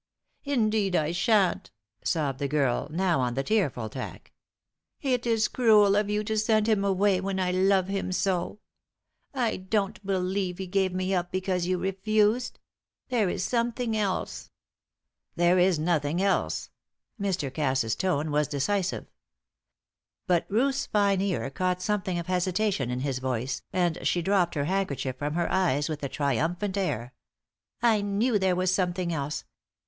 "Indeed 0.45 0.95
I 0.95 1.11
shan't!" 1.11 1.69
sobbed 2.03 2.39
the 2.39 2.47
girl, 2.47 2.87
now 2.89 3.19
on 3.19 3.35
the 3.35 3.43
tearful 3.43 3.87
tack. 3.87 4.33
"It 4.99 5.27
is 5.27 5.47
cruel 5.47 5.95
of 5.95 6.09
you 6.09 6.23
to 6.23 6.39
send 6.39 6.65
him 6.67 6.83
away 6.83 7.21
when 7.21 7.39
I 7.39 7.51
love 7.51 7.87
him 7.87 8.11
so. 8.11 8.61
I 9.31 9.57
don't 9.57 10.03
believe 10.03 10.57
he 10.57 10.65
gave 10.65 10.91
me 10.91 11.13
up 11.13 11.31
because 11.31 11.67
you 11.67 11.77
refused. 11.77 12.59
There 13.09 13.29
is 13.29 13.43
something 13.43 13.95
else." 13.95 14.49
"There 15.35 15.59
is 15.59 15.77
nothing 15.77 16.19
else." 16.19 16.71
Mr. 17.21 17.53
Cass's 17.53 17.95
tone 17.95 18.31
was 18.31 18.47
decisive. 18.47 19.05
But 20.25 20.47
Ruth's 20.49 20.87
fine 20.87 21.21
ear 21.21 21.47
caught 21.51 21.79
something 21.79 22.17
of 22.17 22.25
hesitation 22.25 22.89
in 22.89 23.01
his 23.01 23.19
voice, 23.19 23.61
and 23.71 23.99
she 24.01 24.23
dropped 24.23 24.55
her 24.55 24.65
handkerchief 24.65 25.17
from 25.17 25.35
her 25.35 25.51
eyes 25.51 25.89
with 25.89 26.01
a 26.01 26.09
triumphant 26.09 26.75
air. 26.75 27.13
"I 27.83 28.01
knew 28.01 28.39
there 28.39 28.55
was 28.55 28.73
something 28.73 29.13
else. 29.13 29.43